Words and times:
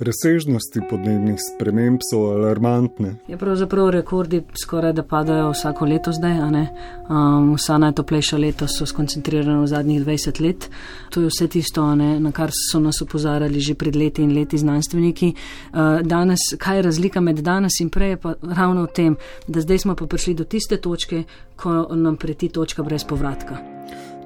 Razsežnosti 0.00 0.80
podnebnih 0.90 1.38
sprememb 1.40 2.02
so 2.04 2.18
alarmantne. 2.34 3.14
Je 3.28 3.36
pravzaprav 3.40 3.90
rekordi 3.90 4.42
skoraj 4.62 4.92
da 4.92 5.02
padajo 5.02 5.50
vsako 5.50 5.84
leto 5.84 6.12
zdaj, 6.12 6.36
um, 6.38 7.54
vsa 7.54 7.78
najtoplejša 7.78 8.36
leta 8.38 8.68
so 8.68 8.86
skoncentrirana 8.86 9.62
v 9.62 9.66
zadnjih 9.66 10.02
20 10.04 10.40
let. 10.44 10.68
To 11.10 11.20
je 11.20 11.30
vse 11.32 11.48
tisto, 11.48 11.84
na 11.96 12.32
kar 12.32 12.52
so 12.52 12.80
nas 12.80 13.00
opozarjali 13.02 13.60
že 13.60 13.74
pred 13.74 13.96
leti 13.96 14.22
in 14.22 14.34
leti 14.36 14.58
znanstveniki. 14.58 15.32
Uh, 15.32 15.78
danes, 16.02 16.40
kaj 16.58 16.76
je 16.76 16.82
razlika 16.82 17.20
med 17.20 17.40
danes 17.40 17.80
in 17.80 17.88
prej, 17.90 18.10
je 18.10 18.16
pa 18.16 18.34
ravno 18.42 18.84
v 18.84 18.92
tem, 18.92 19.16
da 19.48 19.60
zdaj 19.60 19.78
smo 19.78 19.94
pa 19.96 20.06
prišli 20.06 20.34
do 20.34 20.44
tiste 20.44 20.76
točke, 20.76 21.24
ko 21.56 21.88
nam 21.96 22.16
preti 22.16 22.48
točka 22.48 22.82
brez 22.82 23.04
povratka. 23.04 23.75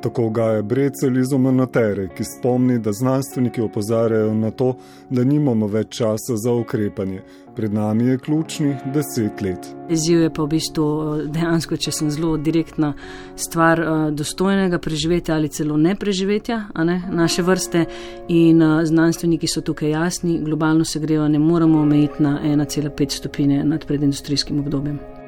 Tako 0.00 0.30
ga 0.30 0.44
je 0.44 0.62
Brecelj 0.62 1.20
iz 1.20 1.32
Omonotere, 1.32 2.08
ki 2.16 2.24
spomni, 2.24 2.78
da 2.78 2.92
znanstveniki 2.92 3.60
opozarjajo 3.60 4.34
na 4.34 4.50
to, 4.50 4.74
da 5.10 5.24
nimamo 5.24 5.66
več 5.66 5.98
časa 5.98 6.36
za 6.36 6.52
ukrepanje. 6.52 7.20
Pred 7.56 7.74
nami 7.74 8.04
je 8.04 8.18
ključni 8.18 8.76
deset 8.94 9.42
let. 9.42 9.68
Izziv 9.90 10.20
je 10.22 10.30
pa 10.30 10.42
v 10.42 10.48
bistvu 10.54 10.86
dejansko, 11.34 11.76
če 11.76 11.92
sem 11.92 12.10
zelo 12.10 12.36
direktna, 12.36 12.94
stvar 13.36 13.80
eh, 13.80 14.10
dostojnega 14.16 14.78
preživetja 14.78 15.34
ali 15.34 15.48
celo 15.48 15.76
ne 15.76 15.94
preživetja 15.94 16.62
ne, 16.84 17.02
naše 17.10 17.42
vrste. 17.42 17.84
In 18.28 18.62
eh, 18.62 18.84
znanstveniki 18.86 19.50
so 19.50 19.60
tukaj 19.60 19.90
jasni, 19.90 20.40
globalno 20.44 20.84
se 20.84 21.00
grejo, 21.00 21.28
ne 21.28 21.38
moramo 21.38 21.80
omejiti 21.80 22.22
na 22.22 22.38
1,5 22.44 23.10
stopinje 23.10 23.64
nad 23.64 23.86
predindustrijskim 23.86 24.60
obdobjem. 24.60 25.19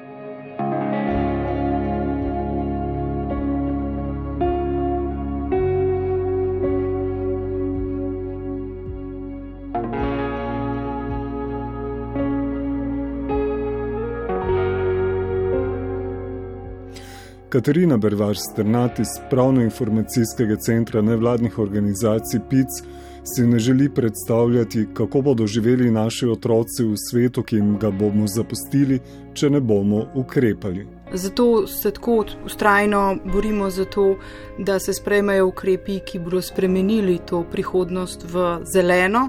Katarina 17.52 17.96
Bervaš 17.96 18.38
Strnat 18.52 18.98
iz 18.98 19.08
Pravno-informacijskega 19.30 20.56
centra 20.56 21.02
nevladnih 21.02 21.58
organizacij 21.58 22.40
PIC 22.50 22.68
si 23.24 23.42
ne 23.46 23.58
želi 23.58 23.94
predstavljati, 23.94 24.86
kako 24.94 25.20
bodo 25.20 25.46
živeli 25.46 25.90
naši 25.90 26.26
otroci 26.26 26.84
v 26.84 26.94
svetu, 27.10 27.42
ki 27.42 27.56
jim 27.56 27.78
ga 27.78 27.90
bomo 27.90 28.26
zapustili, 28.26 29.00
če 29.34 29.50
ne 29.50 29.60
bomo 29.60 30.06
ukrepali. 30.14 30.86
Zato 31.12 31.66
se 31.66 31.90
tako 31.90 32.24
ustrajno 32.46 33.18
borimo 33.32 33.70
za 33.70 33.84
to, 33.84 34.16
da 34.58 34.78
se 34.78 34.92
sprejmejo 34.92 35.46
ukrepi, 35.46 35.98
ki 36.06 36.18
bodo 36.18 36.42
spremenili 36.42 37.18
to 37.28 37.44
prihodnost 37.52 38.24
v 38.32 38.58
zeleno 38.64 39.28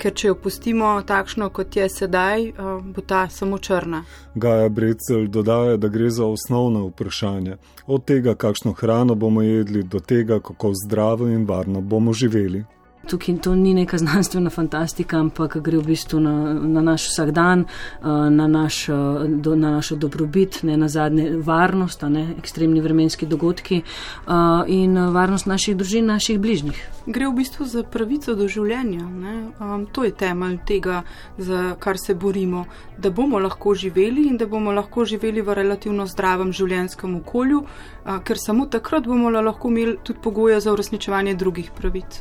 ker 0.00 0.14
če 0.16 0.30
jo 0.30 0.36
pustimo 0.42 0.94
takšno, 1.06 1.50
kot 1.52 1.76
je 1.76 1.88
sedaj, 1.92 2.48
eh, 2.48 2.72
bo 2.94 3.04
ta 3.04 3.26
samo 3.28 3.58
črna. 3.58 4.02
Gaja 4.34 4.68
Brecel 4.68 5.26
dodaja, 5.28 5.76
da 5.76 5.88
gre 5.88 6.10
za 6.10 6.26
osnovna 6.26 6.84
vprašanja. 6.88 7.56
Od 7.86 8.04
tega, 8.04 8.34
kakšno 8.34 8.72
hrano 8.72 9.14
bomo 9.14 9.42
jedli, 9.42 9.82
do 9.82 10.00
tega, 10.00 10.40
kako 10.40 10.72
zdravo 10.84 11.28
in 11.28 11.46
varno 11.46 11.80
bomo 11.80 12.12
živeli. 12.12 12.64
Tukaj 13.08 13.38
to 13.42 13.54
ni 13.54 13.74
neka 13.74 13.98
znanstvena 14.02 14.50
fantastika, 14.50 15.18
ampak 15.18 15.56
gre 15.56 15.78
v 15.78 15.86
bistvu 15.92 16.20
na, 16.20 16.54
na 16.54 16.80
naš 16.80 17.08
vsakdan, 17.08 17.64
eh, 17.64 18.06
na, 18.30 18.46
naš, 18.46 18.88
eh, 18.88 18.94
do, 19.28 19.56
na 19.56 19.70
našo 19.70 19.96
dobrobit, 19.96 20.62
ne 20.62 20.76
na 20.76 20.88
zadnje 20.88 21.36
varnost, 21.36 22.02
ne, 22.02 22.34
ekstremni 22.38 22.80
vremenski 22.80 23.26
dogodki 23.26 23.82
eh, 23.82 24.32
in 24.66 24.98
varnost 25.12 25.46
naših 25.46 25.76
družin, 25.76 26.06
naših 26.06 26.38
bližnjih. 26.40 26.88
Gre 27.06 27.28
v 27.28 27.34
bistvu 27.40 27.66
za 27.66 27.82
pravico 27.82 28.34
do 28.34 28.48
življenja. 28.48 29.00
Um, 29.00 29.86
to 29.92 30.04
je 30.04 30.12
temelj 30.12 30.58
tega, 30.68 31.02
za 31.38 31.74
kar 31.80 31.98
se 31.98 32.14
borimo, 32.14 32.66
da 32.98 33.10
bomo 33.10 33.38
lahko 33.38 33.74
živeli 33.74 34.26
in 34.28 34.36
da 34.36 34.46
bomo 34.46 34.72
lahko 34.72 35.04
živeli 35.04 35.40
v 35.40 35.54
relativno 35.56 36.06
zdravem 36.06 36.52
življenjskem 36.52 37.16
okolju, 37.22 37.62
uh, 37.64 38.18
ker 38.24 38.38
samo 38.38 38.66
takrat 38.66 39.08
bomo 39.08 39.30
lahko 39.30 39.72
imeli 39.72 39.96
tudi 40.04 40.20
pogoje 40.22 40.60
za 40.60 40.72
uresničevanje 40.72 41.34
drugih 41.34 41.72
pravic. 41.76 42.20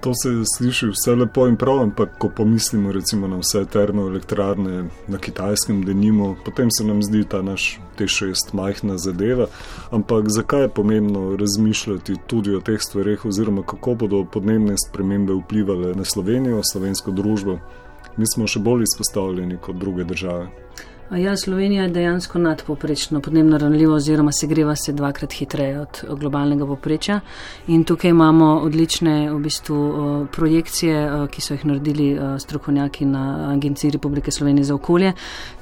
To 0.00 0.12
se 0.14 0.30
sliši 0.56 0.86
vse 0.86 1.14
lepo 1.14 1.48
in 1.48 1.56
prav, 1.56 1.80
ampak 1.82 2.18
ko 2.18 2.28
pomislimo 2.28 2.92
recimo 2.92 3.28
na 3.28 3.36
vse 3.36 3.64
termoelektrarne 3.64 4.84
na 5.08 5.18
kitajskem 5.18 5.82
denimo, 5.84 6.36
potem 6.44 6.70
se 6.70 6.84
nam 6.84 7.02
zdi 7.02 7.24
ta 7.24 7.42
naš 7.42 7.80
T6 7.98 8.52
majhna 8.52 8.98
zadeva. 8.98 9.46
Ampak 9.90 10.28
zakaj 10.28 10.62
je 10.62 10.68
pomembno 10.68 11.36
razmišljati 11.36 12.16
tudi 12.26 12.54
o 12.54 12.60
teh 12.60 12.78
stvareh, 12.80 13.24
oziroma 13.24 13.62
kako 13.62 13.94
bodo 13.94 14.24
podnebne 14.24 14.74
spremembe 14.88 15.34
vplivali 15.34 15.94
na 15.94 16.04
Slovenijo, 16.04 16.62
slovensko 16.62 17.10
družbo? 17.10 17.58
Mi 18.16 18.26
smo 18.26 18.46
še 18.46 18.62
bolj 18.62 18.86
izpostavljeni 18.86 19.58
kot 19.62 19.76
druge 19.76 20.04
države. 20.04 20.46
Ja, 21.16 21.36
Slovenija 21.36 21.82
je 21.82 21.88
dejansko 21.88 22.38
nadpoprečno 22.38 23.20
podnebno 23.20 23.58
ranljiva 23.58 23.94
oziroma 23.94 24.32
se 24.32 24.46
greva 24.46 24.76
se 24.76 24.92
dvakrat 24.92 25.32
hitreje 25.32 25.80
od 25.80 26.04
globalnega 26.20 26.66
poprečja. 26.66 27.20
In 27.66 27.84
tukaj 27.84 28.10
imamo 28.10 28.60
odlične 28.60 29.30
v 29.32 29.38
bistvu, 29.38 29.78
projekcije, 30.32 31.08
ki 31.32 31.40
so 31.40 31.54
jih 31.54 31.64
naredili 31.66 32.18
strokovnjaki 32.38 33.04
na 33.04 33.52
Agenciji 33.54 33.90
Republike 33.90 34.30
Slovenije 34.30 34.64
za 34.64 34.74
okolje, 34.74 35.12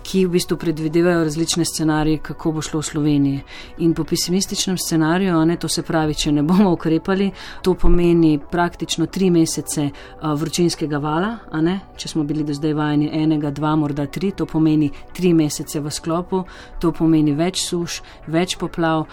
ki 0.07 0.27
v 0.27 0.37
bistvu 0.37 0.57
predvidevajo 0.57 1.25
različne 1.27 1.65
scenarije, 1.65 2.19
kako 2.23 2.53
bo 2.53 2.63
šlo 2.63 2.81
v 2.81 2.87
Sloveniji. 2.87 3.41
In 3.83 3.95
po 3.95 4.05
pesimističnem 4.05 4.79
scenariju, 4.79 5.41
ne, 5.45 5.57
to 5.57 5.69
se 5.69 5.83
pravi, 5.83 6.15
če 6.15 6.33
ne 6.33 6.45
bomo 6.47 6.71
ukrepali, 6.73 7.31
to 7.63 7.75
pomeni 7.75 8.39
praktično 8.39 9.07
tri 9.07 9.31
mesece 9.35 9.89
vročinskega 10.23 11.01
vala, 11.03 11.33
ne, 11.59 11.81
če 11.97 12.09
smo 12.09 12.25
bili 12.25 12.45
do 12.47 12.55
zdaj 12.55 12.77
vajeni 12.79 13.11
enega, 13.13 13.51
dva, 13.51 13.75
morda 13.77 14.07
tri, 14.07 14.31
to 14.31 14.47
pomeni 14.47 14.93
tri 15.17 15.33
mesece 15.35 15.81
v 15.83 15.91
sklopu, 15.91 16.45
to 16.81 16.93
pomeni 16.95 17.35
več 17.35 17.65
suš, 17.67 17.99
več 18.31 18.57
poplav, 18.61 19.09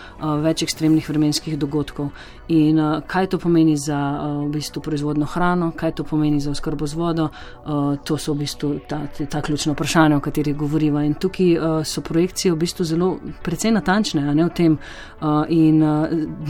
več 0.45 0.61
ekstremnih 0.67 1.09
vremenskih 1.09 1.57
dogodkov. 1.57 2.13
In 2.53 2.77
kaj 3.07 3.31
to 3.31 3.39
pomeni 3.39 3.77
za 3.79 3.97
v 4.43 4.49
bistvu 4.51 4.81
proizvodno 4.83 5.25
hrano, 5.25 5.71
kaj 5.79 5.95
to 5.97 6.03
pomeni 6.03 6.41
za 6.43 6.51
oskrbo 6.51 6.85
z 6.87 6.99
vodo, 6.99 7.29
to 8.03 8.17
so 8.19 8.35
v 8.35 8.43
bistvu 8.43 8.73
ta, 8.87 8.99
ta 9.07 9.41
ključna 9.41 9.73
vprašanja, 9.73 10.17
o 10.19 10.23
katerih 10.23 10.55
govoriva. 10.83 11.03
In 11.03 11.13
tukaj 11.13 11.83
so 11.85 12.01
projekcije 12.01 12.53
v 12.53 12.57
bistvu 12.57 12.85
zelo 12.85 13.19
precej 13.43 13.71
natančne, 13.71 14.33
ne 14.35 14.45
v 14.45 14.49
tem. 14.49 14.77
In 15.49 15.79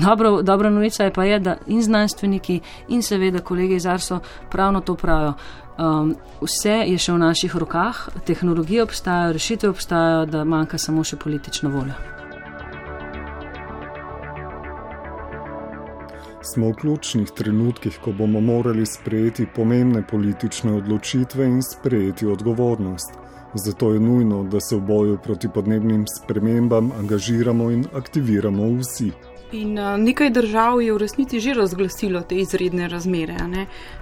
dobro, 0.01 0.41
dobra 0.41 0.69
novica 0.69 1.03
je 1.03 1.13
pa 1.13 1.23
je, 1.23 1.39
da 1.39 1.57
in 1.67 1.81
znanstveniki 1.81 2.61
in 2.89 3.01
seveda 3.01 3.41
kolege 3.41 3.75
iz 3.75 3.85
Arso 3.85 4.19
pravno 4.51 4.81
to 4.81 4.95
pravijo. 4.95 5.33
Um, 5.73 6.13
vse 6.41 6.85
je 6.85 6.97
še 6.97 7.13
v 7.13 7.17
naših 7.17 7.55
rokah, 7.55 8.09
tehnologije 8.25 8.83
obstajajo, 8.83 9.33
rešitve 9.33 9.69
obstajajo, 9.69 10.25
da 10.25 10.43
manjka 10.43 10.77
samo 10.77 11.03
še 11.03 11.17
politična 11.17 11.69
volja. 11.69 11.97
Smo 16.43 16.69
v 16.69 16.75
ključnih 16.77 17.31
trenutkih, 17.33 17.97
ko 18.03 18.11
bomo 18.11 18.41
morali 18.41 18.85
sprejeti 18.85 19.47
pomembne 19.55 20.03
politične 20.05 20.75
odločitve 20.77 21.45
in 21.45 21.61
sprejeti 21.63 22.27
odgovornost. 22.27 23.22
Zato 23.55 23.93
je 23.93 23.99
nujno, 23.99 24.43
da 24.43 24.59
se 24.59 24.75
v 24.75 24.81
boju 24.81 25.17
proti 25.23 25.49
podnebnim 25.49 26.05
spremembam 26.07 26.91
angažiramo 26.99 27.71
in 27.71 27.85
aktiviramo 27.93 28.63
vsi. 28.79 29.11
In 29.53 29.77
uh, 29.79 29.97
nekaj 29.97 30.29
držav 30.33 30.81
je 30.81 30.93
v 30.93 30.97
resnici 30.97 31.39
že 31.39 31.53
razglasilo 31.53 32.21
te 32.21 32.35
izredne 32.41 32.87
razmere. 32.89 33.35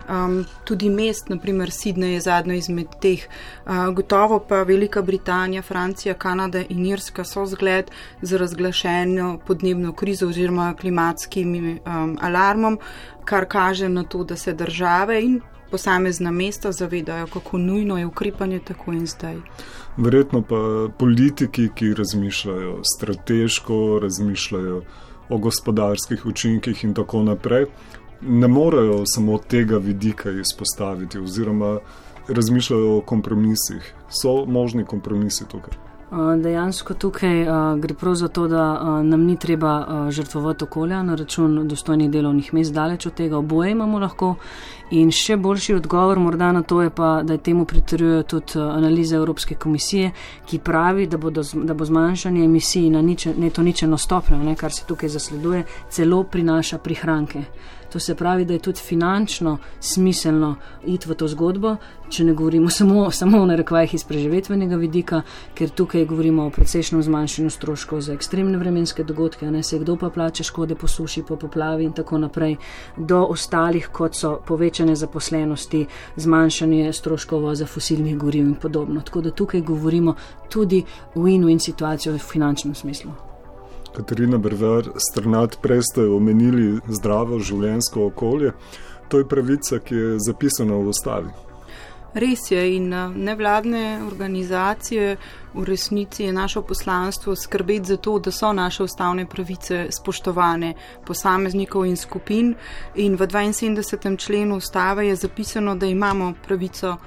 Um, 0.07 0.45
tudi 0.63 0.89
mest, 0.89 1.29
naprimer 1.29 1.69
Sydney, 1.69 2.13
je 2.15 2.21
zadnjo 2.21 2.55
izmed 2.55 2.87
teh. 3.01 3.27
Uh, 3.65 3.91
gotovo 3.93 4.39
pa 4.39 4.63
Velika 4.63 5.01
Britanija, 5.01 5.61
Francija, 5.61 6.13
Kanada 6.13 6.63
in 6.69 6.85
Irska 6.85 7.23
so 7.23 7.45
zgled 7.45 7.91
za 8.21 8.37
razglašeno 8.37 9.39
podnebno 9.47 9.93
krizo 9.93 10.27
oziroma 10.27 10.73
klimatskim 10.79 11.79
um, 11.85 12.17
alarmom, 12.21 12.79
kar 13.25 13.45
kaže 13.45 13.89
na 13.89 14.03
to, 14.03 14.23
da 14.23 14.35
se 14.35 14.53
države 14.53 15.23
in 15.23 15.41
posamezna 15.71 16.31
mesta 16.31 16.71
zavedajo, 16.71 17.27
kako 17.27 17.57
nujno 17.57 17.97
je 17.97 18.05
ukrepanje 18.05 18.59
tako 18.59 18.93
in 18.93 19.05
zdaj. 19.07 19.37
Verjetno 19.97 20.41
pa 20.41 20.89
politiki, 20.97 21.69
ki 21.75 21.93
razmišljajo 21.93 22.79
strateško, 22.95 23.99
razmišljajo 24.01 24.81
o 25.29 25.37
gospodarskih 25.37 26.25
učinkih 26.25 26.83
in 26.83 26.93
tako 26.93 27.23
naprej, 27.23 27.65
ne 28.21 28.47
morejo 28.47 29.03
samo 29.05 29.37
tega 29.37 29.77
vidika 29.77 30.31
izpostaviti, 30.31 31.19
oziroma 31.19 31.79
razmišljajo 32.27 32.97
o 32.97 33.01
kompromisih. 33.01 33.93
So 34.09 34.45
možni 34.45 34.85
kompromisi 34.85 35.45
tukaj. 35.51 35.90
Dejansko 36.11 36.93
tukaj 36.93 37.41
uh, 37.41 37.79
gre 37.79 37.93
prav 37.95 38.15
za 38.19 38.27
to, 38.27 38.47
da 38.47 38.63
uh, 38.73 39.05
nam 39.05 39.21
ni 39.23 39.37
treba 39.39 40.07
žrtvovati 40.11 40.63
okolja 40.63 41.03
na 41.03 41.15
račun 41.15 41.67
dostojnih 41.67 42.11
delovnih 42.11 42.53
mest, 42.53 42.73
daleč 42.73 43.05
od 43.05 43.13
tega, 43.13 43.37
oboje 43.37 43.71
imamo 43.71 43.99
lahko. 43.99 44.35
In 44.91 45.11
še 45.15 45.37
boljši 45.39 45.77
odgovor 45.79 46.19
morda 46.19 46.51
na 46.51 46.61
to 46.67 46.81
je 46.81 46.89
pa, 46.89 47.21
da 47.23 47.33
je 47.33 47.43
temu 47.45 47.65
pritrjujejo 47.65 48.23
tudi 48.23 48.59
analize 48.59 49.15
Evropske 49.15 49.55
komisije, 49.55 50.11
ki 50.45 50.59
pravi, 50.59 51.07
da, 51.07 51.17
bodo, 51.17 51.45
da 51.53 51.73
bo 51.73 51.85
zmanjšanje 51.87 52.43
emisij 52.43 52.89
na 52.89 53.01
niče, 53.01 53.33
neto 53.37 53.63
ničeno 53.63 53.97
stopnjo, 53.97 54.43
ne, 54.43 54.55
kar 54.55 54.71
se 54.71 54.83
tukaj 54.87 55.09
zasleduje, 55.09 55.63
celo 55.89 56.23
prinaša 56.23 56.77
prihranke. 56.77 57.45
To 57.91 57.99
se 57.99 58.15
pravi, 58.15 58.45
da 58.45 58.53
je 58.53 58.59
tudi 58.59 58.79
finančno 58.79 59.57
smiselno 59.79 60.55
iti 60.85 61.09
v 61.09 61.15
to 61.15 61.27
zgodbo, 61.27 61.75
če 62.09 62.23
ne 62.23 62.33
govorimo 62.33 62.69
samo, 62.77 63.11
samo 63.11 63.41
o 63.41 63.45
narekvajih 63.45 63.93
iz 63.93 64.03
preživetvenega 64.07 64.75
vidika, 64.79 65.21
ker 65.53 65.69
tukaj 65.69 66.05
govorimo 66.05 66.45
o 66.45 66.53
precejšnjem 66.55 67.03
zmanjšanju 67.03 67.49
stroškov 67.49 68.01
za 68.01 68.13
ekstremne 68.13 68.57
vremenske 68.57 69.03
dogodke, 69.03 69.51
ne 69.51 69.63
se 69.63 69.79
kdo 69.79 69.97
pa 69.99 70.09
plače 70.09 70.43
škode 70.43 70.75
po 70.75 70.87
suši, 70.87 71.23
po 71.27 71.35
poplavi 71.35 71.83
in 71.83 71.91
tako 71.93 72.17
naprej, 72.17 72.55
do 72.97 73.25
ostalih, 73.25 73.89
kot 73.91 74.15
so 74.15 74.37
povečane 74.47 74.95
zaposlenosti, 74.95 75.85
zmanjšanje 76.15 76.93
stroškov 76.93 77.49
za 77.55 77.65
fosilnih 77.67 78.17
goriv 78.17 78.47
in 78.47 78.55
podobno. 78.55 79.01
Tako 79.01 79.21
da 79.21 79.31
tukaj 79.31 79.61
govorimo 79.61 80.15
tudi 80.49 80.83
win-win 81.15 81.59
situacijo 81.59 82.15
v 82.15 82.23
finančnem 82.23 82.75
smislu. 82.75 83.30
Katarina 83.95 84.37
Brvar, 84.37 84.83
strnat 84.97 85.57
prej 85.61 85.81
ste 85.83 86.07
omenili 86.07 86.79
zdravo 86.87 87.39
življensko 87.39 88.05
okolje. 88.07 88.53
To 89.11 89.19
je 89.19 89.27
pravica, 89.27 89.79
ki 89.79 89.95
je 89.95 90.19
zapisana 90.23 90.79
v 90.79 90.93
ustavi. 90.93 91.31
Res 92.13 92.51
je 92.51 92.61
in 92.75 92.89
nevladne 93.15 94.01
organizacije 94.03 95.15
v 95.53 95.63
resnici 95.63 96.23
je 96.23 96.33
naše 96.33 96.61
poslanstvo 96.61 97.35
skrbeti 97.35 97.85
za 97.85 97.97
to, 97.97 98.17
da 98.19 98.31
so 98.31 98.53
naše 98.53 98.83
ustavne 98.83 99.25
pravice 99.25 99.87
spoštovane 99.91 100.73
posameznikov 101.07 101.85
in 101.85 101.95
skupin. 101.97 102.55
In 102.95 103.15
v 103.15 103.27
72. 103.27 104.17
členu 104.17 104.55
ustave 104.55 105.07
je 105.07 105.15
zapisano, 105.15 105.75
da 105.75 105.85
imamo 105.85 106.33
pravico 106.47 106.97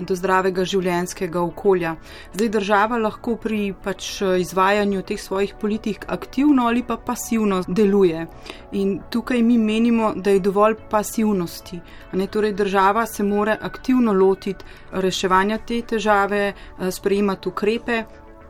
do 0.00 0.16
zdravega 0.16 0.64
življenjskega 0.64 1.40
okolja. 1.40 1.94
Zdaj 2.34 2.48
država 2.48 2.98
lahko 2.98 3.36
pri 3.36 3.74
pač 3.84 4.22
izvajanju 4.22 5.02
teh 5.02 5.20
svojih 5.20 5.54
politik 5.60 6.06
aktivno 6.08 6.66
ali 6.68 6.82
pa 6.82 6.96
pasivno 6.96 7.62
deluje. 7.68 8.26
In 8.72 8.98
tukaj 9.10 9.42
mi 9.42 9.58
menimo, 9.58 10.12
da 10.16 10.30
je 10.30 10.40
dovolj 10.40 10.76
pasivnosti. 10.90 11.80
Ne, 12.12 12.26
torej 12.26 12.52
država 12.52 13.06
se 13.06 13.22
mora 13.22 13.56
aktivno 13.60 14.12
lotiti 14.12 14.64
reševanja 14.92 15.58
te 15.66 15.82
težave, 15.82 16.52
sprejemati 16.90 17.48
ukrepe. 17.48 18.04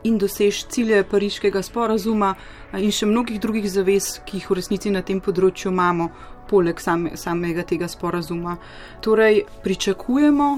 In 0.05 0.19
dosež 0.21 0.67
cilje 0.69 0.99
pariškega 1.09 1.63
sporazuma, 1.65 2.35
in 2.77 2.91
še 2.93 3.07
mnogih 3.09 3.39
drugih 3.41 3.65
zavez, 3.65 4.19
ki 4.21 4.37
jih 4.37 4.49
v 4.51 4.57
resnici 4.59 4.91
na 4.93 5.01
tem 5.01 5.17
področju 5.17 5.71
imamo, 5.71 6.11
poleg 6.45 6.77
same, 6.77 7.15
samega 7.17 7.63
tega 7.65 7.89
sporazuma. 7.89 8.53
Torej, 9.01 9.41
pričakujemo, 9.65 10.49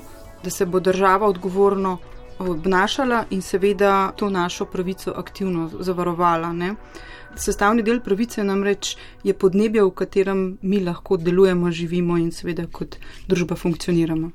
da 0.43 0.49
se 0.49 0.65
bo 0.65 0.79
država 0.79 1.27
odgovorno 1.27 1.97
obnašala 2.39 3.25
in 3.29 3.41
seveda 3.41 4.11
to 4.11 4.29
našo 4.29 4.65
pravico 4.65 5.13
aktivno 5.15 5.69
zavarovala. 5.79 6.53
Ne. 6.53 6.73
Sestavni 7.35 7.83
del 7.83 8.01
pravice 8.01 8.43
namreč 8.43 8.95
je 9.23 9.33
podnebje, 9.33 9.83
v 9.83 9.91
katerem 9.91 10.57
mi 10.61 10.79
lahko 10.79 11.17
delujemo, 11.17 11.71
živimo 11.71 12.17
in 12.17 12.31
seveda 12.31 12.65
kot 12.71 12.97
družba 13.27 13.55
funkcioniramo. 13.55 14.31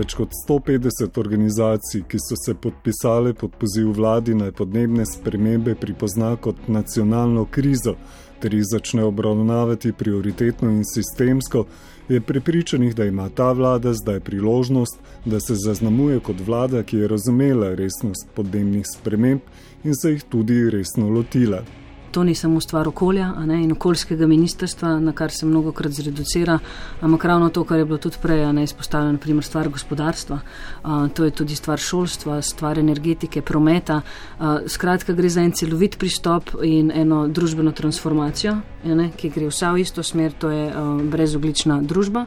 Več 0.00 0.14
kot 0.16 0.32
150 0.32 1.18
organizacij, 1.20 2.06
ki 2.08 2.18
so 2.24 2.36
se 2.40 2.54
podpisale 2.56 3.34
pod 3.36 3.52
poziv 3.60 3.90
vladi 3.98 4.32
naj 4.32 4.54
podnebne 4.56 5.04
spremembe 5.04 5.74
pripozna 5.76 6.30
kot 6.40 6.70
nacionalno 6.72 7.42
krizo, 7.52 7.92
ter 8.40 8.54
jih 8.56 8.64
začne 8.64 9.04
obravnavati 9.04 9.92
prioritetno 9.92 10.70
in 10.72 10.86
sistemsko, 10.88 11.66
je 12.08 12.20
prepričanih, 12.20 12.94
da 12.96 13.04
ima 13.04 13.28
ta 13.28 13.50
vlada 13.52 13.92
zdaj 13.94 14.22
priložnost, 14.24 14.96
da 15.26 15.40
se 15.40 15.58
zaznamuje 15.66 16.22
kot 16.30 16.40
vlada, 16.46 16.82
ki 16.82 17.02
je 17.02 17.12
razumela 17.12 17.74
resnost 17.74 18.32
podnebnih 18.34 18.88
sprememb 18.88 19.84
in 19.84 19.94
se 19.94 20.16
jih 20.16 20.24
tudi 20.32 20.62
resno 20.70 21.10
lotila 21.10 21.60
to 22.10 22.24
ni 22.24 22.34
samo 22.34 22.60
stvar 22.60 22.88
okolja 22.88 23.32
ne, 23.46 23.62
in 23.62 23.72
okoljskega 23.72 24.26
ministrstva, 24.26 24.98
na 25.00 25.12
kar 25.12 25.30
se 25.30 25.46
mnogo 25.46 25.72
krat 25.72 25.92
zreducira, 25.92 26.58
ampak 27.00 27.24
ravno 27.24 27.48
to, 27.48 27.64
kar 27.64 27.78
je 27.78 27.84
bilo 27.84 27.98
tudi 27.98 28.16
prej 28.22 28.52
ne, 28.52 28.64
izpostavljeno, 28.64 29.12
naprimer 29.12 29.44
stvar 29.44 29.68
gospodarstva, 29.68 30.38
a, 30.82 31.08
to 31.14 31.24
je 31.24 31.30
tudi 31.30 31.56
stvar 31.56 31.78
šolstva, 31.78 32.42
stvar 32.42 32.78
energetike, 32.78 33.42
prometa. 33.42 34.00
A, 34.38 34.58
skratka, 34.66 35.12
gre 35.12 35.28
za 35.28 35.42
en 35.42 35.52
celovit 35.52 35.98
pristop 35.98 36.50
in 36.62 36.92
eno 36.94 37.26
družbeno 37.28 37.72
transformacijo, 37.72 38.56
ne, 38.84 39.10
ki 39.16 39.30
gre 39.30 39.50
vsa 39.50 39.72
v 39.72 39.84
isto 39.84 40.02
smer, 40.02 40.32
to 40.32 40.50
je 40.50 40.66
a, 40.70 40.84
brezoglična 41.02 41.80
družba. 41.82 42.26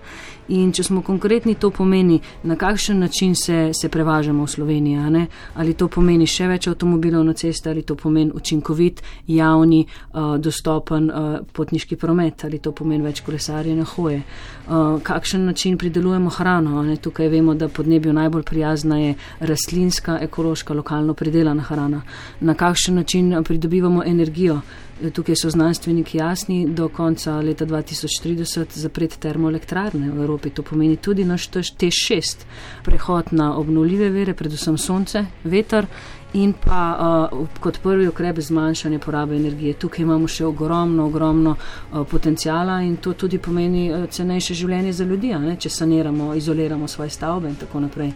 In 0.51 0.74
če 0.75 0.83
smo 0.83 1.01
konkretni, 1.01 1.56
to 1.56 1.69
pomeni, 1.71 2.19
na 2.44 2.57
kakšen 2.59 3.00
način 3.00 3.36
se, 3.36 3.69
se 3.74 3.89
prevažamo 3.89 4.44
v 4.44 4.51
Sloveniji. 4.51 5.27
Ali 5.56 5.74
to 5.74 5.88
pomeni 5.88 6.27
še 6.27 6.50
več 6.51 6.68
avtomobilov 6.68 7.24
na 7.24 7.33
cesti, 7.33 7.69
ali 7.69 7.83
to 7.88 7.95
pomeni 7.95 8.31
učinkovit, 8.36 9.01
javni, 9.27 9.73
uh, 9.81 10.38
dostopen 10.38 11.10
uh, 11.10 11.40
potniški 11.54 11.96
promet, 11.96 12.46
ali 12.46 12.60
to 12.60 12.72
pomeni 12.72 13.04
več 13.04 13.22
kolesarjev 13.25 13.78
na 13.78 13.88
hoje. 13.96 14.22
Uh, 14.68 15.02
kakšen 15.04 15.46
način 15.46 15.78
pridelujemo 15.78 16.30
hrano. 16.30 16.84
Ne? 16.84 16.96
Tukaj 16.96 17.30
vemo, 17.34 17.56
da 17.56 17.68
podnebju 17.68 18.14
najbolj 18.14 18.44
prijazna 18.44 19.00
je 19.00 19.16
rastlinska, 19.40 20.20
ekološka, 20.22 20.74
lokalno 20.74 21.14
pridelana 21.14 21.64
hrana. 21.64 22.02
Na 22.40 22.54
kakšen 22.54 22.96
način 22.96 23.36
pridobivamo 23.44 24.04
energijo. 24.06 24.62
Tukaj 25.11 25.35
so 25.35 25.50
znanstveniki 25.50 26.17
jasni, 26.17 26.65
do 26.69 26.88
konca 26.89 27.35
leta 27.41 27.65
2030 27.65 28.77
zapreti 28.77 29.19
termoelektrarne 29.19 30.11
v 30.11 30.21
Evropi. 30.21 30.50
To 30.50 30.63
pomeni 30.63 30.97
tudi 30.97 31.25
naš 31.25 31.50
T6, 31.50 32.45
prehod 32.83 33.31
na 33.31 33.57
obnovljive 33.57 34.09
vere, 34.09 34.33
predvsem 34.33 34.77
sonce, 34.77 35.25
veter 35.44 35.88
in 36.33 36.53
pa 36.53 37.29
uh, 37.31 37.47
kot 37.59 37.77
prvi 37.83 38.07
ukrep 38.07 38.39
zmanjšanje 38.39 39.00
porabe 39.00 39.35
energije. 39.35 39.73
Tukaj 39.73 40.03
imamo 40.03 40.27
še 40.27 40.45
ogromno, 40.45 41.05
ogromno 41.05 41.55
uh, 41.55 42.01
potencijala 42.09 42.81
in 42.81 42.97
to 42.97 43.13
tudi 43.13 43.38
pomeni 43.38 43.91
uh, 43.91 44.07
cenejše 44.09 44.53
življenje 44.53 44.94
za 44.94 45.05
ljudi, 45.05 45.33
če 45.59 45.69
saniramo, 45.69 46.33
izoliramo 46.35 46.88
svoje 46.88 47.09
stavbe 47.09 47.50
in 47.50 47.55
tako 47.55 47.85
naprej. 47.85 48.13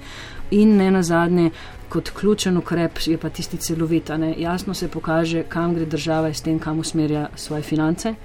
In 0.52 0.78
ne 0.78 0.92
na 0.92 1.04
zadnje, 1.04 1.52
kot 1.90 2.10
ključen 2.10 2.58
ukrep 2.58 3.00
je 3.06 3.18
pa 3.18 3.30
tisti 3.30 3.58
celovit. 3.58 4.10
Jasno 4.38 4.74
se 4.74 4.88
pokaže, 4.88 5.44
kam 5.44 5.76
gre 5.76 5.86
država 5.86 6.34
s 6.34 6.42
tem, 6.42 6.60
kam 6.60 6.80
usmerja 6.80 7.30
svoje 7.36 7.64
finance. 7.64 8.16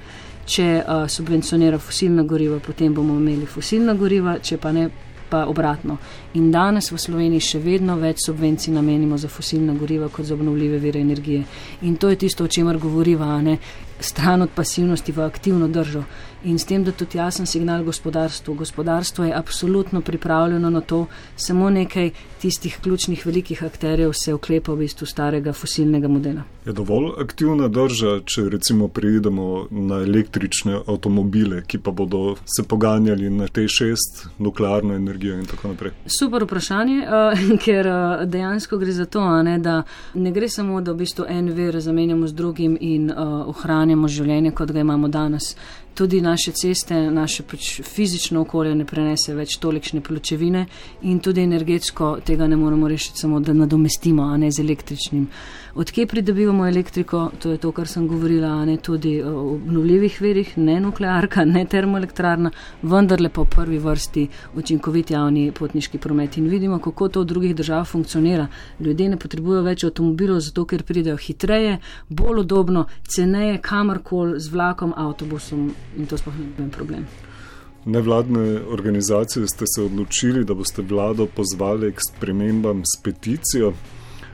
Če 0.46 0.82
uh, 0.82 1.06
subvencionira 1.08 1.78
fosilna 1.78 2.22
goriva, 2.22 2.58
potem 2.58 2.94
bomo 2.94 3.14
imeli 3.14 3.46
fosilna 3.46 3.94
goriva, 3.94 4.38
če 4.42 4.56
pa 4.58 4.72
ne, 4.72 4.88
pa 5.30 5.44
obratno. 5.46 5.96
In 6.34 6.50
danes 6.50 6.91
v 6.93 6.98
Sloveniji 6.98 7.46
še 7.46 7.60
vedno 7.62 7.94
več 7.96 8.26
subvencij 8.26 8.74
namenimo 8.74 9.19
za 9.19 9.31
fosilna 9.31 9.74
goriva 9.79 10.10
kot 10.12 10.26
za 10.26 10.34
obnovljive 10.34 10.79
vire 10.82 11.00
energije. 11.00 11.44
In 11.82 11.96
to 11.96 12.10
je 12.10 12.19
tisto, 12.24 12.44
o 12.44 12.50
čemer 12.50 12.79
govoriva, 12.79 13.38
ne 13.43 13.56
stran 14.02 14.43
od 14.43 14.50
pasivnosti 14.50 15.12
v 15.12 15.22
aktivno 15.22 15.69
držo 15.69 16.02
in 16.44 16.58
s 16.58 16.65
tem, 16.65 16.84
da 16.84 16.93
tudi 16.93 17.19
jasen 17.19 17.46
signal 17.46 17.84
gospodarstvu. 17.84 18.55
Gospodarstvo 18.55 19.25
je 19.25 19.34
absolutno 19.34 20.01
pripravljeno 20.01 20.70
na 20.70 20.81
to, 20.81 21.06
samo 21.37 21.70
nekaj 21.70 22.11
tistih 22.41 22.79
ključnih 22.82 23.27
velikih 23.27 23.65
akterjev 23.65 24.13
se 24.13 24.34
oklepa 24.34 24.72
v 24.72 24.77
bistvu 24.77 25.06
starega 25.06 25.53
fosilnega 25.53 26.08
modela. 26.08 26.43
Je 26.67 26.72
dovolj 26.72 27.13
aktivna 27.22 27.69
drža, 27.69 28.20
če 28.27 28.49
recimo 28.51 28.89
prijedemo 28.89 29.67
na 29.70 30.01
električne 30.03 30.81
avtomobile, 30.87 31.63
ki 31.67 31.79
pa 31.79 31.91
bodo 31.91 32.37
se 32.56 32.63
poganjali 32.63 33.31
na 33.31 33.49
te 33.49 33.69
šest 33.69 34.27
nuklearno 34.39 34.94
energijo 34.94 35.39
in 35.39 35.46
tako 35.46 35.69
naprej? 35.69 35.93
Super 36.06 36.44
vprašanje, 36.44 36.99
uh, 37.06 37.44
ker 37.65 37.87
uh, 37.87 38.25
dejansko 38.27 38.79
gre 38.79 38.93
za 38.93 39.06
to, 39.06 39.22
ne, 39.43 39.58
da 39.58 39.82
ne 40.15 40.32
gre 40.32 40.49
samo, 40.49 40.81
da 40.81 40.93
v 40.93 41.03
bistvu 41.05 41.27
en 41.29 41.53
ver 41.55 41.81
zamenjamo 41.81 42.27
z 42.27 42.34
drugim 42.34 42.77
in 42.81 43.11
uh, 43.11 43.49
ohranjamo 43.55 44.08
življenje, 44.08 44.51
kot 44.51 44.72
ga 44.72 44.81
imamo 44.81 45.08
danes 45.08 45.55
tudi 45.94 46.20
naše 46.20 46.53
ceste, 46.53 47.11
naše 47.11 47.43
pač 47.43 47.81
fizično 47.82 48.41
okolje 48.41 48.75
ne 48.75 48.84
prenese 48.84 49.34
več 49.34 49.56
tolikšne 49.61 50.01
pločevine 50.01 50.67
in 51.03 51.20
tudi 51.20 51.43
energetsko 51.43 52.17
tega 52.25 52.46
ne 52.46 52.56
moremo 52.56 52.89
rešiti 52.89 53.19
samo, 53.19 53.41
da 53.41 53.53
nadomestimo, 53.53 54.22
a 54.22 54.37
ne 54.37 54.51
z 54.51 54.65
električnim. 54.65 55.29
Odkje 55.74 56.06
pridobivamo 56.06 56.67
elektriko, 56.69 57.31
to 57.41 57.50
je 57.50 57.58
to, 57.58 57.70
kar 57.72 57.88
sem 57.88 58.05
govorila, 58.08 58.64
ne 58.69 58.74
tudi 58.76 59.22
o 59.22 59.55
obnovljivih 59.55 60.19
verih, 60.20 60.50
ne 60.58 60.74
nuklearka, 60.84 61.46
ne 61.48 61.64
termoelektrarna, 61.64 62.50
vendar 62.82 63.20
lepo 63.24 63.46
v 63.46 63.50
prvi 63.55 63.79
vrsti 63.81 64.26
učinkovit 64.60 65.10
javni 65.10 65.46
potniški 65.56 65.98
promet. 65.98 66.36
In 66.36 66.50
vidimo, 66.52 66.79
kako 66.79 67.08
to 67.08 67.24
v 67.24 67.31
drugih 67.32 67.56
državah 67.56 67.88
funkcionira. 67.88 68.46
Ljudje 68.81 69.08
ne 69.08 69.17
potrebujejo 69.17 69.64
več 69.64 69.88
avtomobilov, 69.88 70.44
zato 70.44 70.67
ker 70.69 70.84
pridejo 70.84 71.17
hitreje, 71.17 71.79
bolj 72.08 72.44
udobno, 72.44 72.86
ceneje, 73.08 73.56
kamorkoli 73.64 74.41
z 74.41 74.52
vlakom, 74.52 74.93
avtobusom 74.96 75.70
in 75.96 76.06
to 76.06 76.20
sploh 76.20 76.36
ni 76.36 76.50
noben 76.52 76.70
problem. 76.70 77.08
Nevladne 77.84 78.60
organizacije 78.69 79.48
ste 79.48 79.64
se 79.67 79.82
odločili, 79.88 80.44
da 80.44 80.55
boste 80.55 80.82
vlado 80.82 81.26
pozvali 81.26 81.94
k 81.96 82.10
spremembam 82.12 82.84
s 82.84 83.00
peticijo. 83.02 83.72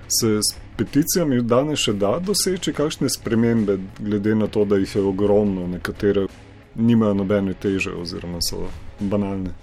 Se 0.09 0.41
s 0.43 0.68
peticijami 0.79 1.43
danes 1.43 1.83
še 1.83 1.93
da 1.99 2.19
doseči 2.23 2.73
kakšne 2.73 3.11
spremembe, 3.11 3.79
glede 3.99 4.35
na 4.35 4.47
to, 4.47 4.65
da 4.65 4.79
jih 4.79 4.95
je 4.97 5.03
ogromno, 5.03 5.67
nekatere 5.67 6.27
nimajo 6.75 7.15
nobene 7.15 7.55
teže 7.55 7.91
oziroma 7.91 8.39
so 8.43 8.69
banalne. 9.01 9.55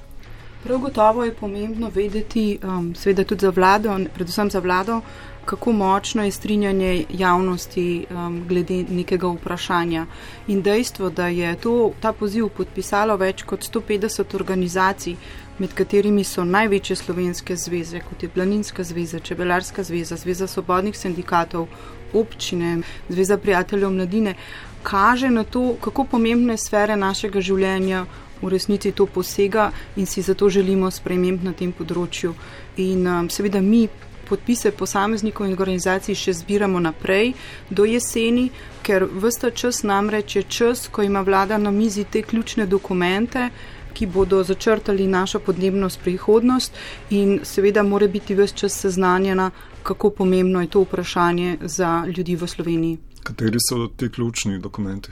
Prav 0.66 0.80
gotovo 0.82 1.24
je 1.24 1.34
pomembno 1.34 1.92
vedeti, 1.94 2.58
um, 2.64 2.96
seveda 2.96 3.24
tudi 3.24 3.46
za 3.46 3.52
vlado, 3.54 3.96
predvsem 4.16 4.50
za 4.50 4.60
vlado, 4.60 5.02
kako 5.46 5.72
močno 5.72 6.24
je 6.24 6.32
strinjanje 6.32 7.06
javnosti 7.10 8.06
um, 8.10 8.44
glede 8.48 8.84
nekega 8.90 9.28
vprašanja. 9.28 10.06
In 10.48 10.62
dejstvo, 10.62 11.10
da 11.10 11.28
je 11.28 11.56
to, 11.56 11.92
ta 12.02 12.14
poziv 12.14 12.50
podpisalo 12.50 13.18
več 13.18 13.44
kot 13.44 13.66
150 13.74 14.36
organizacij, 14.36 15.16
med 15.60 15.74
katerimi 15.74 16.24
so 16.24 16.44
največje 16.44 16.96
slovenske 16.96 17.56
zveze, 17.56 18.02
kot 18.04 18.24
je 18.24 18.30
Planinska 18.30 18.84
zveza, 18.84 19.20
Čebelarska 19.20 19.84
zveza, 19.84 20.18
Zveza 20.18 20.48
svobodnih 20.48 20.98
sindikatov, 20.98 21.68
občine, 22.14 22.82
Zveza 23.10 23.38
prijateljev 23.38 23.92
mladine, 23.92 24.36
kaže 24.84 25.30
na 25.30 25.44
to, 25.44 25.76
kako 25.82 26.04
pomembne 26.04 26.58
sfere 26.58 26.96
našega 26.96 27.42
življenja 27.42 28.06
v 28.42 28.50
resnici 28.52 28.92
to 28.92 29.06
posega 29.06 29.72
in 29.96 30.06
si 30.06 30.22
zato 30.22 30.50
želimo 30.50 30.92
sprememb 30.92 31.44
na 31.44 31.54
tem 31.54 31.72
področju. 31.72 32.34
In 32.78 33.08
um, 33.08 33.30
seveda 33.30 33.62
mi 33.62 33.88
podpise 34.30 34.72
posameznikov 34.72 35.48
in 35.48 35.54
organizacij 35.54 36.16
še 36.16 36.34
zbiramo 36.34 36.80
naprej 36.80 37.34
do 37.70 37.86
jeseni, 37.86 38.50
ker 38.84 39.08
vsta 39.22 39.52
čas 39.52 39.84
namreč 39.84 40.36
je 40.36 40.44
čas, 40.44 40.88
ko 40.88 41.02
ima 41.02 41.22
vlada 41.22 41.58
na 41.58 41.72
mizi 41.72 42.04
te 42.04 42.22
ključne 42.22 42.66
dokumente, 42.66 43.50
ki 43.96 44.06
bodo 44.06 44.44
začrtali 44.44 45.08
našo 45.08 45.40
podnebno 45.40 45.90
prihodnost 46.04 46.74
in 47.10 47.40
seveda 47.44 47.84
mora 47.84 48.08
biti 48.08 48.36
vse 48.36 48.56
čas 48.56 48.80
seznanjena, 48.82 49.52
kako 49.84 50.10
pomembno 50.10 50.62
je 50.62 50.68
to 50.68 50.82
vprašanje 50.82 51.58
za 51.62 52.06
ljudi 52.18 52.36
v 52.36 52.48
Sloveniji. 52.48 52.98
Kateri 53.24 53.58
so 53.70 53.88
ti 53.88 54.10
ključni 54.10 54.60
dokumenti? 54.60 55.10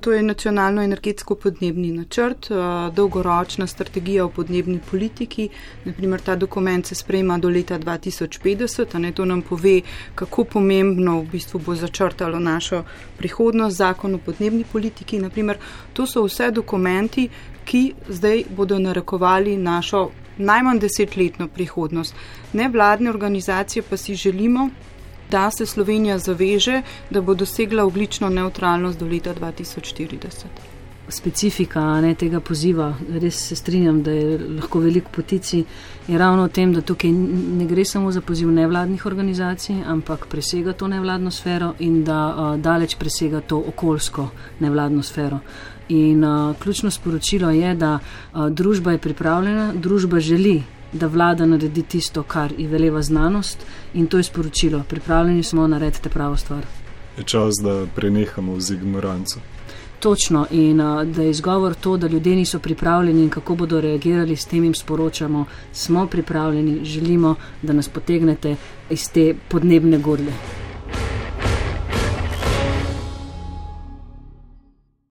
To 0.00 0.12
je 0.12 0.22
nacionalno 0.22 0.82
energetsko 0.82 1.34
podnebni 1.34 1.90
načrt, 1.92 2.50
eh, 2.50 2.54
dolgoročna 2.94 3.66
strategija 3.66 4.24
o 4.24 4.28
podnebni 4.28 4.80
politiki. 4.90 5.48
Naprimer, 5.84 6.20
ta 6.20 6.36
dokument 6.36 6.86
se 6.86 6.94
sprejema 6.94 7.38
do 7.38 7.48
leta 7.48 7.78
2050, 7.78 8.94
a 8.94 8.98
ne 8.98 9.12
to 9.12 9.24
nam 9.24 9.42
pove, 9.42 9.80
kako 10.14 10.44
pomembno 10.44 11.20
v 11.20 11.26
bistvu 11.32 11.60
bo 11.66 11.74
začrtalo 11.74 12.38
našo 12.38 12.84
prihodnost, 13.18 13.76
zakon 13.76 14.14
o 14.14 14.18
podnebni 14.18 14.64
politiki. 14.72 15.18
Naprimer, 15.18 15.58
to 15.92 16.06
so 16.06 16.24
vse 16.24 16.50
dokumenti, 16.50 17.28
ki 17.64 17.92
zdaj 18.08 18.44
bodo 18.56 18.78
narekovali 18.78 19.56
našo 19.56 20.10
najmanj 20.38 20.78
desetletno 20.78 21.48
prihodnost. 21.48 22.14
Nevladne 22.52 23.10
organizacije 23.10 23.82
pa 23.82 23.96
si 23.96 24.14
želimo, 24.14 24.70
da 25.30 25.50
se 25.50 25.66
Slovenija 25.66 26.18
zaveže, 26.18 26.82
da 27.10 27.20
bo 27.20 27.34
dosegla 27.34 27.84
oglično 27.84 28.28
neutralnost 28.28 28.98
do 28.98 29.06
leta 29.06 29.34
2040. 29.34 30.44
Specifika 31.08 32.00
ne, 32.00 32.14
tega 32.14 32.40
poziva, 32.40 32.92
res 33.22 33.38
se 33.48 33.56
strinjam, 33.56 34.02
da 34.02 34.10
je 34.10 34.38
lahko 34.38 34.78
veliko 34.80 35.10
potici, 35.10 35.64
je 36.08 36.18
ravno 36.18 36.44
v 36.44 36.52
tem, 36.54 36.72
da 36.74 36.82
tukaj 36.86 37.10
ne 37.10 37.66
gre 37.66 37.84
samo 37.84 38.12
za 38.12 38.20
poziv 38.20 38.52
nevladnih 38.54 39.06
organizacij, 39.06 39.82
ampak 39.86 40.26
presega 40.30 40.72
to 40.72 40.88
nevladno 40.88 41.30
sfero 41.30 41.74
in 41.78 42.04
da 42.04 42.20
uh, 42.28 42.56
daleč 42.60 42.94
presega 42.98 43.40
to 43.40 43.58
okoljsko 43.74 44.28
nevladno 44.60 45.02
sfero. 45.02 45.40
In 45.88 46.24
uh, 46.24 46.56
ključno 46.62 46.90
sporočilo 46.90 47.50
je, 47.50 47.74
da 47.74 47.98
uh, 47.98 48.46
družba 48.48 48.92
je 48.92 48.98
pripravljena, 48.98 49.72
družba 49.74 50.20
želi 50.20 50.60
da 50.92 51.06
vlada 51.06 51.46
naredi 51.46 51.82
tisto, 51.82 52.22
kar 52.22 52.52
ji 52.58 52.66
veleva 52.66 53.02
znanost 53.02 53.66
in 53.94 54.06
to 54.06 54.16
je 54.16 54.22
sporočilo. 54.22 54.82
Pripravljeni 54.88 55.42
smo 55.42 55.66
narediti 55.66 56.08
pravo 56.08 56.36
stvar. 56.36 56.66
Je 57.18 57.24
čas, 57.24 57.54
da 57.62 57.86
prenehamo 57.94 58.60
z 58.60 58.74
ignoranco. 58.74 59.40
Točno 60.00 60.46
in 60.50 60.76
da 61.04 61.22
je 61.22 61.30
izgovor 61.30 61.74
to, 61.74 61.96
da 61.96 62.06
ljudje 62.06 62.36
niso 62.36 62.58
pripravljeni 62.58 63.22
in 63.22 63.28
kako 63.28 63.54
bodo 63.54 63.80
reagirali, 63.80 64.36
s 64.36 64.46
tem 64.46 64.64
jim 64.64 64.74
sporočamo, 64.74 65.44
smo 65.72 66.06
pripravljeni, 66.06 66.84
želimo, 66.84 67.34
da 67.62 67.72
nas 67.72 67.88
potegnete 67.88 68.56
iz 68.90 69.10
te 69.12 69.34
podnebne 69.48 69.98
gorle. 69.98 70.32